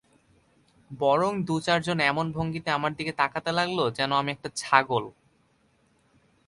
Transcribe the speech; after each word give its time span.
বরং 0.91 1.43
দু-চারজন 1.43 1.99
এমন 2.01 2.31
ভঙ্গিতে 2.31 2.69
আমার 2.71 2.91
দিকে 2.95 3.11
তাকাতে 3.11 3.51
লাগল, 3.51 3.79
যেন 3.91 4.11
আমি 4.11 4.29
একটা 4.31 4.49
ছাগল। 4.55 5.03